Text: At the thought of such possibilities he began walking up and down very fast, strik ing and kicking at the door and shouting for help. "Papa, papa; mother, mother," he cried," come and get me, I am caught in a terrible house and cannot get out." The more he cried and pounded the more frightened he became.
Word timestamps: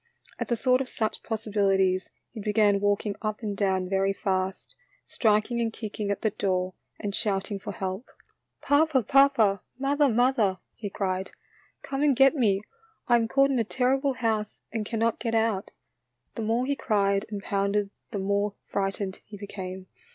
At 0.39 0.47
the 0.47 0.55
thought 0.57 0.81
of 0.81 0.89
such 0.89 1.21
possibilities 1.21 2.09
he 2.31 2.41
began 2.41 2.79
walking 2.79 3.15
up 3.21 3.43
and 3.43 3.55
down 3.55 3.87
very 3.87 4.13
fast, 4.13 4.75
strik 5.07 5.51
ing 5.51 5.61
and 5.61 5.71
kicking 5.71 6.09
at 6.09 6.23
the 6.23 6.31
door 6.31 6.73
and 6.99 7.13
shouting 7.13 7.59
for 7.59 7.71
help. 7.71 8.07
"Papa, 8.63 9.03
papa; 9.03 9.61
mother, 9.77 10.09
mother," 10.09 10.57
he 10.73 10.89
cried," 10.89 11.29
come 11.83 12.01
and 12.01 12.15
get 12.15 12.35
me, 12.35 12.63
I 13.07 13.15
am 13.15 13.27
caught 13.27 13.51
in 13.51 13.59
a 13.59 13.63
terrible 13.63 14.13
house 14.13 14.61
and 14.73 14.87
cannot 14.87 15.19
get 15.19 15.35
out." 15.35 15.69
The 16.33 16.41
more 16.41 16.65
he 16.65 16.75
cried 16.75 17.27
and 17.29 17.39
pounded 17.43 17.91
the 18.09 18.17
more 18.17 18.55
frightened 18.69 19.19
he 19.27 19.37
became. 19.37 19.85